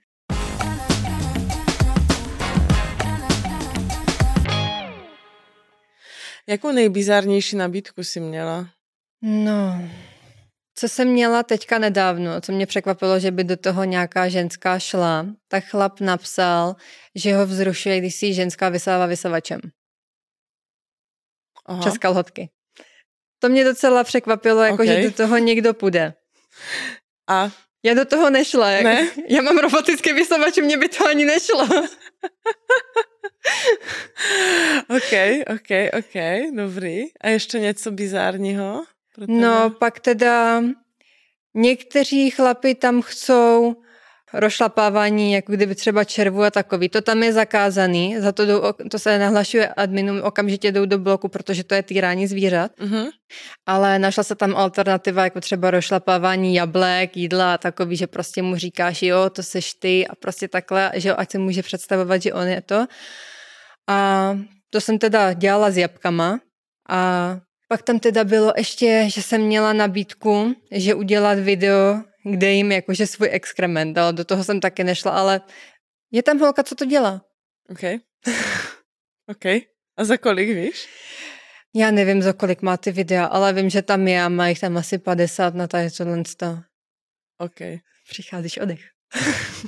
[6.47, 8.69] Jakou nejbizarnější nabídku si měla?
[9.23, 9.89] No,
[10.75, 15.27] co jsem měla teďka nedávno, co mě překvapilo, že by do toho nějaká ženská šla,
[15.49, 16.77] tak chlap napsal,
[17.15, 19.61] že ho vzrušuje, když si ženská vysává vysavačem.
[21.67, 21.81] Aha.
[21.81, 22.51] Přes kalhotky.
[23.39, 24.87] To mě docela překvapilo, jako okay.
[24.87, 26.15] že do toho někdo půjde.
[27.29, 27.51] A?
[27.85, 28.71] Já do toho nešla.
[28.71, 29.09] Ne?
[29.29, 31.63] Já mám robotický vysavač, mě by to ani nešlo.
[34.89, 35.13] OK,
[35.55, 36.15] OK, OK,
[36.57, 37.05] dobrý.
[37.21, 38.85] A ještě něco bizárního?
[39.27, 40.63] No, pak teda
[41.55, 43.77] někteří chlapi tam chcou
[44.35, 46.89] rošlapávání, jako kdyby třeba červu a takový.
[46.89, 51.29] To tam je zakázaný, za to, jdou, to se nahlašuje adminům, okamžitě jdou do bloku,
[51.29, 52.73] protože to je týrání zvířat.
[52.79, 53.11] Uh-huh.
[53.67, 58.57] Ale našla se tam alternativa, jako třeba rošlapávání jablek, jídla a takový, že prostě mu
[58.57, 62.33] říkáš, jo, to seš ty a prostě takhle, že jo, ať se může představovat, že
[62.33, 62.87] on je to.
[63.89, 64.31] A
[64.71, 66.41] to jsem teda dělala s jabkama
[66.89, 67.37] a
[67.69, 73.07] pak tam teda bylo ještě, že jsem měla nabídku, že udělat video, kde jim jakože
[73.07, 75.41] svůj exkrement, ale do toho jsem taky nešla, ale
[76.13, 77.25] je tam holka, co to dělá.
[77.71, 77.81] OK.
[79.27, 79.45] OK.
[79.97, 80.89] A za kolik víš?
[81.75, 84.61] Já nevím, za kolik má ty videa, ale vím, že tam je a má jich
[84.61, 86.23] tam asi 50 na tady tohle.
[87.39, 87.61] OK.
[88.09, 88.81] Přicházíš odech.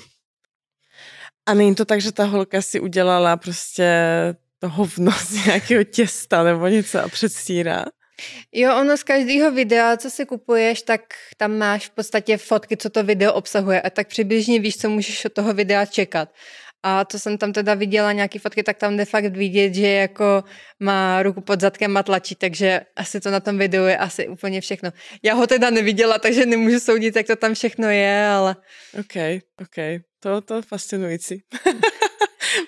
[1.47, 3.87] a není to tak, že ta holka si udělala prostě
[4.69, 7.85] hovno z nějakého těsta nebo něco a předstírá?
[8.53, 11.01] Jo, ono z každého videa, co si kupuješ, tak
[11.37, 15.25] tam máš v podstatě fotky, co to video obsahuje a tak přibližně víš, co můžeš
[15.25, 16.29] od toho videa čekat.
[16.83, 20.45] A to jsem tam teda viděla nějaké fotky, tak tam de fakt vidět, že jako
[20.81, 24.61] má ruku pod zadkem a tlačí, takže asi to na tom videu je asi úplně
[24.61, 24.91] všechno.
[25.23, 28.57] Já ho teda neviděla, takže nemůžu soudit, jak to tam všechno je, ale...
[29.01, 31.43] OK, OK, to, to je fascinující.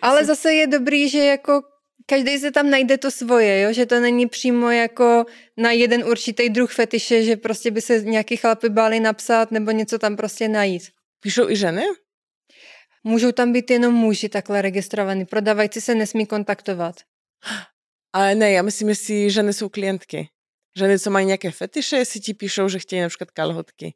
[0.02, 1.62] ale zase je dobrý, že jako
[2.08, 3.72] každý se tam najde to svoje, jo?
[3.72, 5.24] že to není přímo jako
[5.56, 9.98] na jeden určitý druh fetiše, že prostě by se nějaký chlapy báli napsat nebo něco
[9.98, 10.82] tam prostě najít.
[11.20, 11.82] Píšou i ženy?
[13.04, 15.26] Můžou tam být jenom muži takhle registrovaný.
[15.26, 16.96] Prodavající se nesmí kontaktovat.
[18.12, 20.28] Ale ne, já myslím, jestli ženy jsou klientky.
[20.76, 23.94] Ženy, co mají nějaké fetiše, si ti píšou, že chtějí například kalhotky.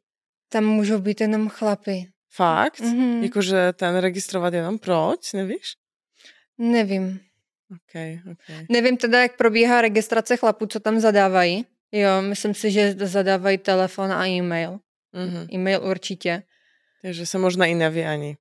[0.49, 2.05] Tam můžou být jenom chlapy.
[2.35, 2.79] Fakt?
[2.79, 3.23] Mm-hmm.
[3.23, 5.73] Jakože ten registrovat jenom proč, nevíš?
[6.57, 7.19] Nevím.
[7.73, 8.65] Okay, okay.
[8.69, 11.65] Nevím teda, jak probíhá registrace chlapů, co tam zadávají.
[11.91, 14.79] Jo, myslím si, že zadávají telefon a e-mail.
[15.15, 15.47] Mm-hmm.
[15.53, 16.43] E-mail určitě.
[17.01, 18.35] Takže se možná i neví ani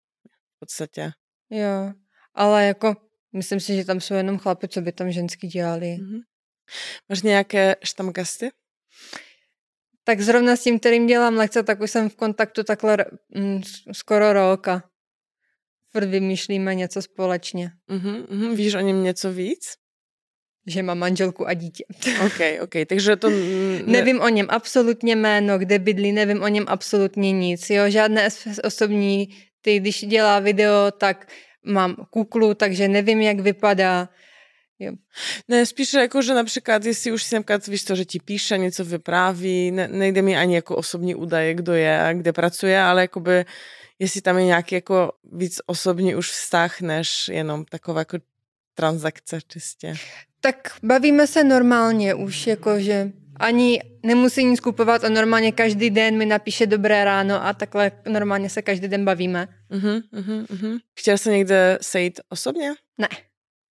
[0.57, 1.13] v podstatě.
[1.51, 1.93] Jo,
[2.35, 2.95] ale jako
[3.33, 5.87] myslím si, že tam jsou jenom chlapy, co by tam ženský dělali.
[5.87, 6.21] Mm-hmm.
[7.09, 8.51] Máš nějaké štamgasty?
[10.05, 14.33] Tak zrovna s tím, kterým dělám lekce, tak už jsem v kontaktu takhle mm, skoro
[14.33, 14.92] roka
[15.93, 17.71] furt vymýšlíme něco společně.
[17.91, 18.57] Uh-huh, uh-huh.
[18.57, 19.61] Víš o něm něco víc?
[20.67, 21.85] Že má manželku a dítě.
[22.27, 23.31] OK, OK, takže to...
[23.31, 23.83] Ne...
[23.87, 28.29] Nevím o něm absolutně jméno, kde bydlí, nevím o něm absolutně nic, jo, žádné
[28.65, 29.29] osobní,
[29.63, 31.29] ty když dělá video, tak
[31.65, 34.09] mám kuklu, takže nevím, jak vypadá.
[34.79, 34.93] Jo.
[35.49, 38.85] Ne, spíš jako, že například, jestli už si například, víš to, že ti píše, něco
[38.85, 43.45] vypráví, ne, nejde mi ani jako osobní údaje, kdo je a kde pracuje, ale jakoby
[44.03, 48.19] jestli tam je nějaký jako víc osobní už vztah, než jenom taková jako
[48.75, 49.95] transakce čistě.
[50.41, 56.27] Tak bavíme se normálně už, jakože ani nemusí nic kupovat a normálně každý den mi
[56.27, 59.49] napíše dobré ráno a takhle normálně se každý den bavíme.
[59.71, 60.81] Uh-huh, uh-huh, uh-huh.
[60.99, 62.75] Chtěl se někde sejít osobně?
[62.99, 63.09] Ne.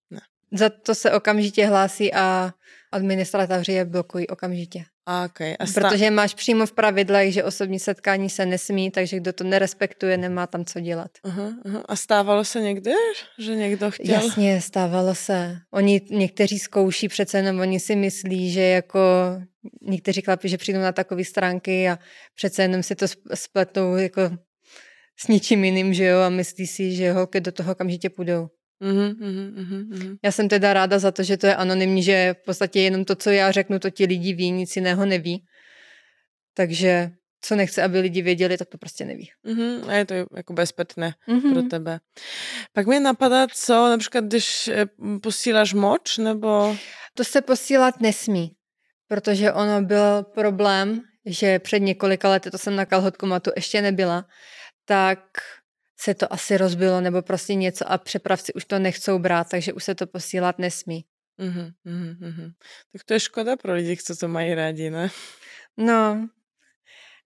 [0.09, 0.21] Ne.
[0.51, 2.53] Za to se okamžitě hlásí a
[2.91, 4.83] administratoři je blokují okamžitě.
[5.05, 5.55] A, okay.
[5.59, 9.43] a sta- Protože máš přímo v pravidlech, že osobní setkání se nesmí, takže kdo to
[9.43, 11.11] nerespektuje, nemá tam co dělat.
[11.25, 11.83] Uh-huh, uh-huh.
[11.85, 12.91] A stávalo se někdy,
[13.39, 14.15] že někdo chtěl?
[14.15, 15.57] Jasně, stávalo se.
[15.71, 18.99] Oni někteří zkouší přece jenom, oni si myslí, že jako
[19.81, 21.99] někteří chlapi, že přijdou na takové stránky a
[22.35, 24.21] přece jenom si to spletou jako
[25.19, 28.47] s ničím jiným, že jo, a myslí si, že holky do toho okamžitě půjdou.
[28.81, 30.17] Uh-huh, uh-huh, uh-huh.
[30.23, 33.15] Já jsem teda ráda za to, že to je anonymní, že v podstatě jenom to,
[33.15, 35.45] co já řeknu, to ti lidi ví, nic jiného neví.
[36.53, 39.29] Takže co nechce, aby lidi věděli, tak to prostě neví.
[39.45, 39.89] Uh-huh.
[39.89, 41.53] A je to jako bezpečné uh-huh.
[41.53, 41.99] pro tebe.
[42.73, 44.85] Pak mě napadá, co například, když eh,
[45.21, 46.77] posíláš moč, nebo...
[47.13, 48.51] To se posílat nesmí,
[49.07, 54.25] protože ono byl problém, že před několika lety, to jsem na kalhotkomatu ještě nebyla,
[54.85, 55.19] tak
[56.01, 59.83] se to asi rozbilo nebo prostě něco a přepravci už to nechcou brát, takže už
[59.83, 61.05] se to posílat nesmí.
[61.39, 62.51] Mm-hmm, mm-hmm.
[62.93, 65.09] Tak to je škoda pro lidi, co to mají rádi, ne?
[65.77, 66.29] No,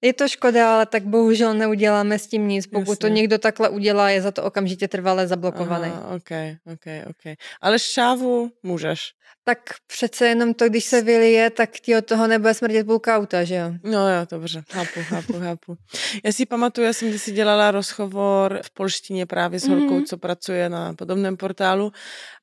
[0.05, 2.67] je to škoda, ale tak bohužel neuděláme s tím nic.
[2.67, 2.95] Pokud Jasně.
[2.95, 5.91] to někdo takhle udělá, je za to okamžitě trvale zablokovaný.
[5.93, 6.31] Aha, ok,
[6.73, 7.37] ok, ok.
[7.61, 9.11] Ale šávu můžeš.
[9.43, 13.43] Tak přece jenom to, když se vylije, tak ti od toho nebude smrdět půlka auta,
[13.43, 13.71] že jo?
[13.83, 15.75] No jo, dobře, chápu, chápu, chápu.
[16.23, 20.05] Já si pamatuju, já jsem když si dělala rozhovor v polštině právě s holkou, mm-hmm.
[20.05, 21.91] co pracuje na podobném portálu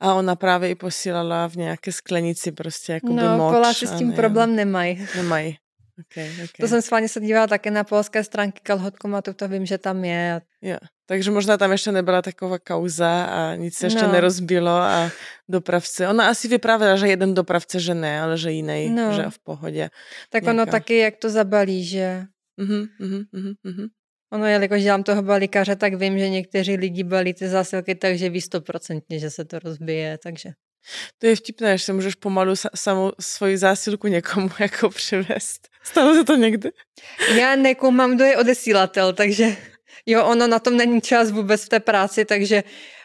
[0.00, 3.54] a ona právě i posílala v nějaké sklenici prostě jako No, moč.
[3.54, 5.06] Poláci s tím problém nemají.
[5.16, 5.56] Nemají.
[6.00, 6.46] Okay, okay.
[6.60, 10.40] To jsem schválně se dívala také na polské stránky kalhotkomatu, to vím, že tam je.
[10.62, 10.76] Jo.
[11.06, 14.12] Takže možná tam ještě nebyla taková kauza a nic se ještě no.
[14.12, 15.10] nerozbilo a
[15.48, 16.08] dopravce.
[16.08, 19.12] Ona asi vyprávěla, že jeden dopravce, že ne, ale že jiný, no.
[19.12, 19.90] že v pohodě.
[20.30, 20.62] Tak nějaká.
[20.62, 22.24] ono taky, jak to zabalí, že...
[22.60, 23.24] Uh-huh, uh-huh,
[23.64, 23.88] uh-huh.
[24.32, 28.40] Ono, jelikož dělám toho balíkaře, tak vím, že někteří lidi balí ty zásilky takže ví
[28.40, 30.50] stoprocentně, že se to rozbije, takže...
[31.18, 35.68] To je vtipné, že se můžeš pomalu sa, samou svoji zásilku někomu jako přivést.
[35.82, 36.70] Stalo se to někdy?
[37.34, 39.56] Já nekoumám, kdo je odesílatel, takže
[40.06, 42.62] jo, ono na tom není čas vůbec v té práci, takže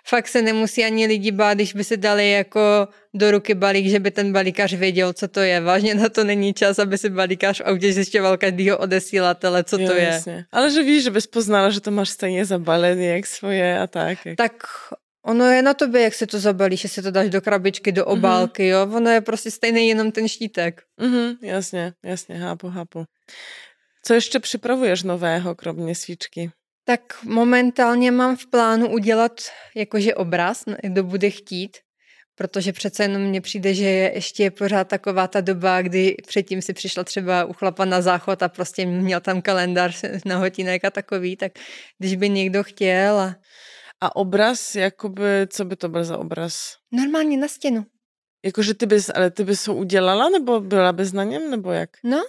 [0.08, 4.00] fakt se nemusí ani lidi bát, když by si dali jako do ruky balík, že
[4.00, 5.62] by ten balíkař věděl, co to je.
[5.62, 9.88] Vážně na to není čas, aby si balíkař v autě zjišťoval každýho odesílatele, co jo,
[9.88, 10.04] to je.
[10.04, 10.46] Jasně.
[10.52, 14.26] Ale že víš, že bys poznala, že to máš stejně zabalený jak svoje a tak.
[14.26, 14.38] Jak...
[14.38, 14.54] Tak
[15.28, 18.12] Ono je na tobě, jak se to zabalíš, jestli to dáš do krabičky, do mhm.
[18.12, 18.88] obálky, mm-hmm.
[18.88, 18.96] jo.
[18.98, 20.82] Ono je prostě stejný jenom ten štítek.
[21.02, 23.06] Mm-hmm, jasně, jasně, hápu, hápu.
[24.04, 26.52] Co ještě připravuješ nového, kromě svíčky?
[26.86, 29.32] Tak momentálně mám v plánu udělat
[29.76, 31.78] jakože obraz, kdo bude chtít,
[32.36, 36.74] protože přece jenom mně přijde, že je ještě pořád taková ta doba, kdy předtím si
[36.74, 41.36] přišla třeba u chlapa na záchod a prostě měl tam kalendář na hotinek a takový,
[41.36, 41.52] tak
[42.00, 43.36] když by někdo chtěl a
[44.02, 46.74] a obraz, jakoby, co by to byl za obraz?
[46.92, 47.86] Normálně na stěnu.
[48.46, 51.90] Jakože ty bys, ale ty bys ho udělala, nebo byla bys na něm, nebo jak?
[52.04, 52.24] No,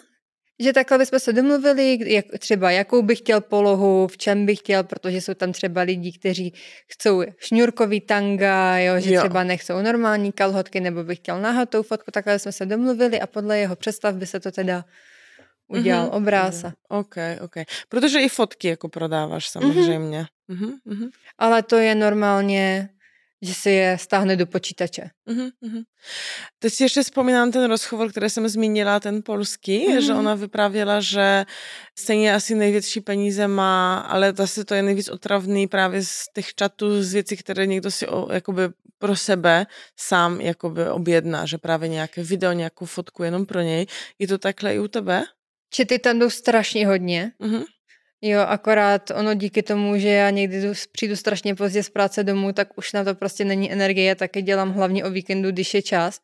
[0.60, 4.84] že takhle bychom se domluvili, jak, třeba jakou bych chtěl polohu, v čem bych chtěl,
[4.84, 6.54] protože jsou tam třeba lidi, kteří
[6.92, 9.20] chcou šňůrkový tanga, jo, že jo.
[9.20, 13.58] třeba nechcou normální kalhotky, nebo bych chtěl nahatou fotku, takhle jsme se domluvili a podle
[13.58, 14.84] jeho představ by se to teda
[15.68, 16.16] udělal mm-hmm.
[16.16, 16.64] obráz.
[16.88, 17.54] OK, OK.
[17.88, 19.62] Protože i fotky jako prodáváš mhm.
[19.62, 20.26] samozřejmě.
[20.50, 20.72] Mm-hmm.
[20.86, 21.08] Mm-hmm.
[21.38, 22.88] Ale to je normálně,
[23.42, 25.10] že si je stáhne do počítače.
[25.28, 25.82] Mm-hmm.
[26.58, 30.00] Teď si ještě vzpomínám ten rozhovor, který jsem zmínila, ten polský, mm-hmm.
[30.00, 31.44] že ona vyprávěla, že
[31.98, 37.02] stejně asi největší peníze má, ale zase to je nejvíc otravný právě z těch čatů,
[37.02, 38.62] z věcí, které někdo si o, jakoby
[38.98, 43.86] pro sebe sám jakoby objedná, že právě nějaké video, nějakou fotku jenom pro něj.
[44.18, 45.24] Je to takhle i u tebe?
[45.70, 47.32] Čety tam jdou strašně hodně.
[47.40, 47.64] Mm-hmm.
[48.22, 52.78] Jo, akorát ono díky tomu, že já někdy přijdu strašně pozdě z práce domů, tak
[52.78, 56.20] už na to prostě není energie, taky dělám hlavně o víkendu, když je čas.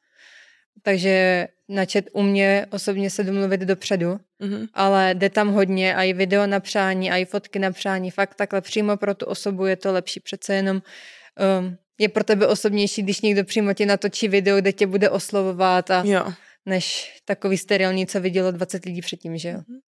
[0.82, 4.68] Takže načet u mě osobně se domluvit dopředu, mm-hmm.
[4.74, 8.10] ale jde tam hodně a i video na přání, a i fotky na přání.
[8.10, 10.20] Fakt takhle přímo pro tu osobu je to lepší.
[10.20, 14.86] Přece jenom um, je pro tebe osobnější, když někdo přímo ti natočí video, kde tě
[14.86, 16.32] bude oslovovat a jo
[16.66, 19.58] než takový sterilní, co vidělo 20 lidí předtím, že jo.
[19.68, 19.78] Mhm.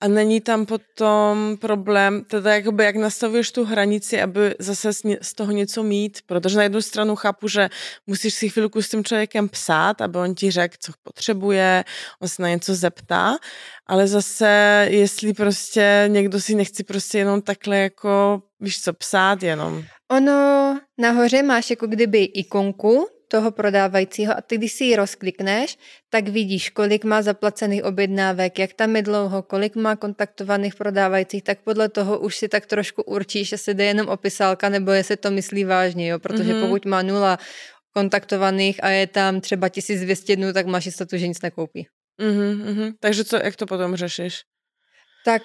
[0.00, 5.52] A není tam potom problém, teda jakoby jak nastavuješ tu hranici, aby zase z toho
[5.52, 7.68] něco mít, protože na jednu stranu chápu, že
[8.06, 11.84] musíš si chvilku s tím člověkem psát, aby on ti řekl, co potřebuje,
[12.22, 13.36] on se na něco zeptá,
[13.86, 19.84] ale zase, jestli prostě někdo si nechci prostě jenom takhle jako, víš co, psát jenom.
[20.10, 25.78] Ono nahoře máš jako kdyby ikonku, toho prodávajícího a ty, když si ji rozklikneš,
[26.10, 31.62] tak vidíš, kolik má zaplacených objednávek, jak tam je dlouho, kolik má kontaktovaných prodávajících, tak
[31.62, 35.64] podle toho už si tak trošku určíš, jestli jde jenom opisálka, nebo jestli to myslí
[35.64, 36.18] vážně, jo?
[36.18, 36.68] protože mm-hmm.
[36.68, 37.38] pokud má nula
[37.94, 41.86] kontaktovaných a je tam třeba 1200 dnů, tak máš jistotu, že nic nekoupí.
[42.20, 42.92] Mm-hmm, mm-hmm.
[43.00, 44.42] Takže co, jak to potom řešíš?
[45.24, 45.42] Tak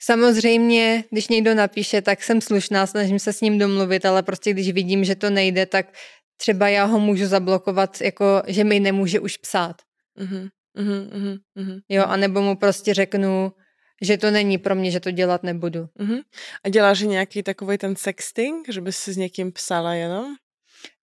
[0.00, 4.70] Samozřejmě, když někdo napíše, tak jsem slušná, snažím se s ním domluvit, ale prostě když
[4.72, 5.86] vidím, že to nejde, tak
[6.40, 9.76] třeba já ho můžu zablokovat, jako že mi nemůže už psát.
[10.18, 11.80] Uh-huh, uh-huh, uh-huh.
[11.88, 13.52] Jo, anebo mu prostě řeknu,
[14.02, 15.80] že to není pro mě, že to dělat nebudu.
[16.00, 16.22] Uh-huh.
[16.64, 20.26] A děláš nějaký takový ten sexting, že bys si s někým psala jenom?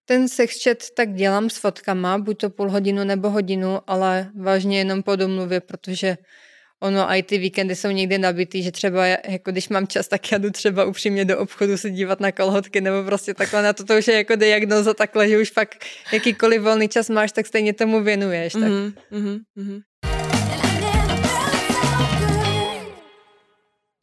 [0.05, 5.03] Ten sexchat tak dělám s fotkama, buď to půl hodinu nebo hodinu, ale vážně jenom
[5.03, 6.17] po domluvě, protože
[6.83, 10.37] ono i ty víkendy jsou někdy nabitý, že třeba jako když mám čas, tak já
[10.37, 13.97] jdu třeba upřímně do obchodu se dívat na kalhotky nebo prostě takhle na to, to
[13.97, 15.75] už je jako diagnoza takhle, že už pak
[16.13, 18.53] jakýkoliv volný čas máš, tak stejně tomu věnuješ.
[18.53, 18.61] Tak.
[18.63, 19.81] Mm-hmm, mm-hmm.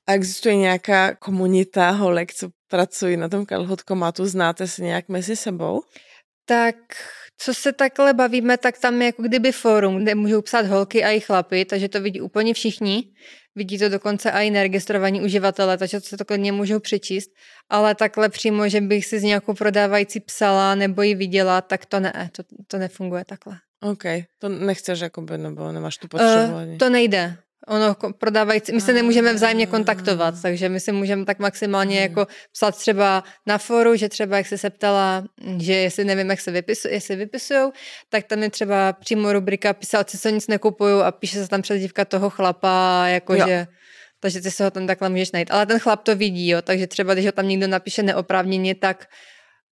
[0.07, 4.27] A existuje nějaká komunita holek, co pracují na tom kalhotkomatu?
[4.27, 5.83] Znáte se nějak mezi sebou?
[6.47, 6.77] Tak
[7.45, 11.11] co se takhle bavíme, tak tam je jako kdyby fórum, kde můžou psát holky a
[11.11, 13.05] i chlapy, takže to vidí úplně všichni.
[13.55, 17.31] Vidí to dokonce i neregistrovaní uživatele, takže se to klidně můžou přečíst.
[17.69, 22.01] Ale takhle přímo, že bych si s nějakou prodávající psala nebo ji viděla, tak to
[22.01, 23.57] ne, to, to nefunguje takhle.
[23.83, 24.03] OK,
[24.39, 26.53] to nechceš jakoby, nebo nemáš tu potřebu?
[26.53, 27.37] Uh, to nejde.
[27.69, 32.03] Ono prodávající, my se nemůžeme vzájemně kontaktovat, takže my si můžeme tak maximálně hmm.
[32.03, 35.25] jako psat třeba na foru, že třeba jak jsi se ptala,
[35.59, 37.73] že jestli nevím, jak se vypisují, jestli vypisujou,
[38.09, 42.05] tak tam je třeba přímo rubrika písalci, co nic nekupují a píše se tam přezdívka
[42.05, 43.67] toho chlapa, jakože
[44.23, 45.51] takže ty se ho tam takhle můžeš najít.
[45.51, 49.07] Ale ten chlap to vidí, jo, takže třeba když ho tam někdo napíše neoprávněně, tak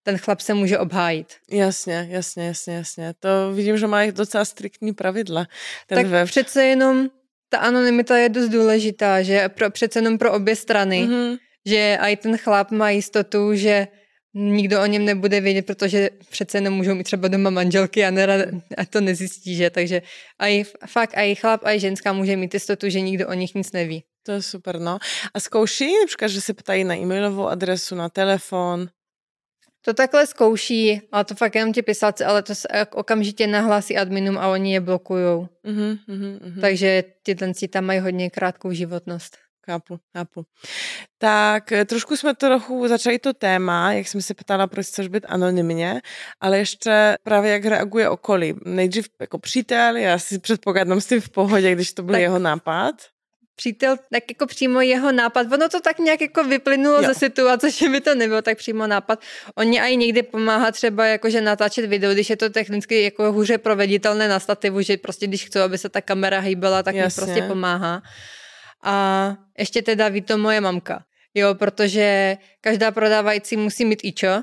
[0.02, 1.34] ten chlap se může obhájit.
[1.50, 3.14] Jasně, jasně, jasně, jasně.
[3.18, 5.46] To vidím, že má docela striktní pravidla.
[5.86, 6.28] Ten tak web.
[6.28, 7.08] přece jenom
[7.50, 11.38] ta anonymita je dost důležitá, že pro, přece jenom pro obě strany, mm-hmm.
[11.66, 13.88] že i ten chlap má jistotu, že
[14.34, 18.84] nikdo o něm nebude vědět, protože přece nemůžou mít třeba doma manželky a, nerad, a
[18.84, 19.70] to nezjistí, že?
[19.70, 20.02] Takže
[20.38, 24.04] i fakt i chlap, i ženská může mít jistotu, že nikdo o nich nic neví.
[24.22, 24.98] To je super, no.
[25.34, 28.88] A zkouší například, že se ptají na e-mailovou adresu, na telefon?
[29.84, 34.38] To takhle zkouší, ale to fakt jenom ti písací, ale to se okamžitě nahlásí adminům
[34.38, 35.48] a oni je blokujou.
[35.64, 36.60] Uh-huh, uh-huh.
[36.60, 39.36] Takže ty tenci tam mají hodně krátkou životnost.
[39.66, 40.44] Chápu, chápu.
[41.18, 45.26] Tak eh, trošku jsme trochu začali to téma, jak jsem se ptala, proč chceš být
[45.28, 46.00] anonymně,
[46.40, 48.54] ale ještě právě jak reaguje okolí.
[48.64, 52.38] Nejdřív jako přítel, já si předpokládám s tím v pohodě, když to byl tak, jeho
[52.38, 52.94] nápad
[53.60, 55.52] přítel, tak jako přímo jeho nápad.
[55.52, 57.08] Ono to tak nějak jako vyplynulo jo.
[57.08, 59.20] ze situace, že by to nebylo tak přímo nápad.
[59.54, 64.28] Oni i někdy pomáhá třeba jakože natáčet video, když je to technicky jako hůře proveditelné
[64.28, 68.02] na stativu, že prostě když chci, aby se ta kamera hýbala, tak mi prostě pomáhá.
[68.82, 68.94] A
[69.58, 71.04] ještě teda ví to moje mamka.
[71.34, 74.42] Jo, protože každá prodávající musí mít ičo,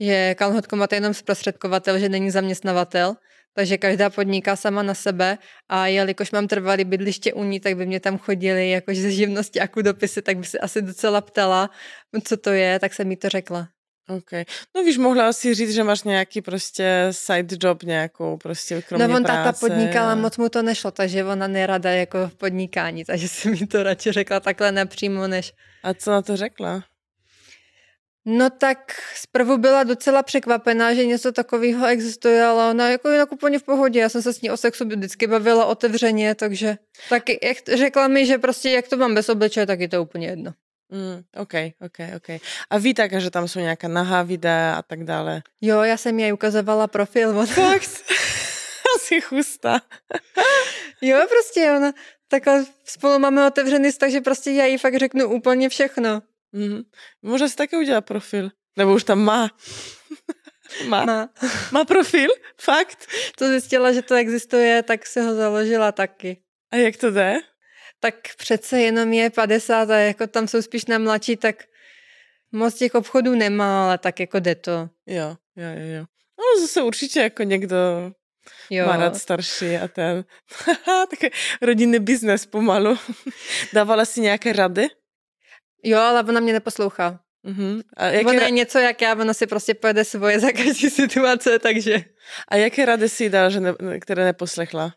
[0.00, 3.16] že kalhotkomat je jenom zprostředkovatel, že není zaměstnavatel
[3.60, 7.86] takže každá podniká sama na sebe a jelikož mám trvalý bydliště u ní, tak by
[7.86, 11.70] mě tam chodili jakože ze živnosti a dopisy, tak by se asi docela ptala,
[12.24, 13.68] co to je, tak jsem mi to řekla.
[14.08, 14.32] OK.
[14.76, 19.16] No víš, mohla asi říct, že máš nějaký prostě side job nějakou, prostě kromě No
[19.16, 19.44] on práce.
[19.44, 23.66] táta podnikala, moc mu to nešlo, takže ona nerada jako v podnikání, takže si mi
[23.66, 25.52] to radši řekla takhle napřímo, než...
[25.82, 26.82] A co na to řekla?
[28.32, 33.58] No tak zprvu byla docela překvapená, že něco takového existuje, ale ona jako jinak úplně
[33.58, 34.00] v pohodě.
[34.00, 38.26] Já jsem se s ní o sexu vždycky bavila otevřeně, takže tak jak řekla mi,
[38.26, 40.52] že prostě jak to mám bez obličeje, tak je to úplně jedno.
[40.90, 42.40] Mm, OK, OK, OK.
[42.70, 45.42] A ví také, že tam jsou nějaká nahá videa a tak dále?
[45.60, 47.46] Jo, já jsem jej ukazovala profil.
[47.46, 47.90] Fakt?
[48.96, 49.80] Asi chusta.
[51.00, 51.92] jo, prostě ona
[52.28, 56.22] takhle spolu máme otevřený takže prostě já jí fakt řeknu úplně všechno.
[56.54, 56.84] Mm-hmm.
[57.22, 58.50] Může si také udělat profil.
[58.76, 59.50] Nebo už tam má.
[60.88, 61.04] má.
[61.04, 61.28] má.
[61.72, 62.30] Má profil?
[62.60, 63.06] Fakt?
[63.38, 66.42] To zjistila, že to existuje, tak se ho založila taky.
[66.70, 67.34] A jak to jde?
[68.00, 71.64] Tak přece jenom je 50 a jako tam jsou spíš na mladší, tak
[72.52, 74.88] moc těch obchodů nemá, ale tak jako jde to.
[75.06, 75.96] Jo, jo, jo.
[75.96, 76.04] jo.
[76.38, 77.76] No zase určitě jako někdo
[78.70, 78.86] jo.
[78.86, 80.24] má rád starší a ten.
[81.10, 81.30] Také
[81.62, 82.98] rodinný biznes pomalu.
[83.72, 84.88] Dávala si nějaké rady?
[85.82, 87.20] Jo, ale ona mě neposlouchá.
[87.46, 87.82] Mm-hmm.
[87.96, 88.26] A jaké...
[88.26, 92.04] Ona je něco jak já, ona si prostě pojede svoje za každý situace, takže...
[92.48, 94.92] A jaké rady si dal, že ne, které neposlechla?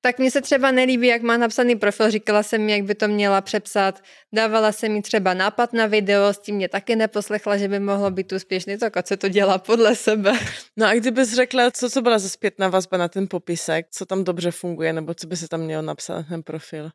[0.00, 2.10] Tak mně se třeba nelíbí, jak má napsaný profil.
[2.10, 4.02] Říkala jsem mi, jak by to měla přepsat.
[4.34, 8.10] Dávala jsem mi třeba nápad na video, s tím mě taky neposlechla, že by mohlo
[8.10, 10.32] být úspěšný, tak ať se to dělá podle sebe.
[10.76, 14.24] No a kdybys řekla, co, co byla za zpětná vazba na ten popisek, co tam
[14.24, 16.90] dobře funguje, nebo co by se tam mělo napsat na ten profil?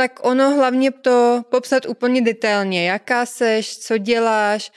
[0.00, 2.88] Tak ono hlavně to popsat úplně detailně.
[2.88, 4.72] Jaká seš, co děláš,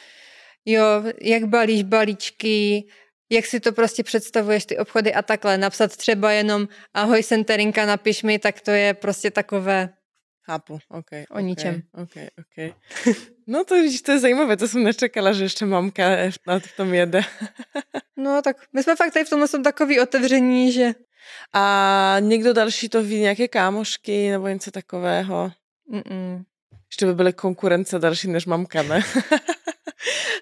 [0.65, 0.83] jo,
[1.21, 2.87] jak balíš balíčky,
[3.31, 5.57] jak si to prostě představuješ, ty obchody a takhle.
[5.57, 9.89] Napsat třeba jenom ahoj, jsem Terinka, napiš mi, tak to je prostě takové
[10.45, 11.05] Chápu, ok.
[11.11, 11.81] O okay, ničem.
[11.93, 12.75] Ok, ok.
[13.47, 16.03] No to, to je zajímavé, to jsem nečekala, že ještě mamka
[16.47, 17.21] na v tom jede.
[18.17, 20.93] no tak my jsme fakt tady v tomhle jsou takový otevření, že...
[21.53, 25.51] A někdo další to ví, nějaké kámošky nebo něco takového?
[25.91, 26.43] Mm-mm.
[26.91, 29.03] Ještě by byly konkurence další než mamka, ne?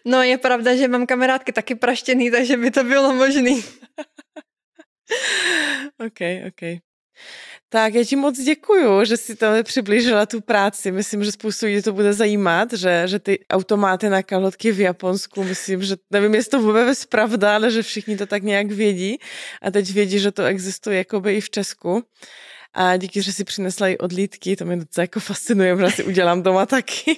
[0.06, 3.64] No je pravda, že mám kamarádky taky praštěný, takže by to bylo možný.
[6.06, 6.82] OK, OK.
[7.74, 10.92] Tak já ti moc děkuju, že si tam přiblížila tu práci.
[10.92, 15.44] Myslím, že spoustu lidí to bude zajímat, že, že ty automáty na kalhotky v Japonsku,
[15.44, 19.18] myslím, že nevím, jestli to vůbec pravda, ale že všichni to tak nějak vědí
[19.62, 22.04] a teď vědí, že to existuje jakoby i v Česku.
[22.74, 26.44] A díky, že si přinesla i odlítky, to mě docela jako fascinuje, že si udělám
[26.44, 27.18] doma taky.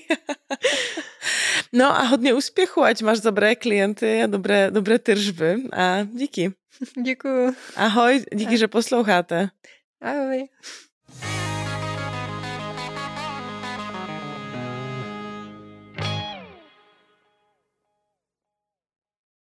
[1.74, 6.54] no a hodně úspěchu, ať máš dobré klienty a dobré, dobré tržby a díky.
[7.04, 7.56] Děkuju.
[7.76, 9.50] Ahoj, díky, že posloucháte.
[10.06, 10.50] Ah ouais.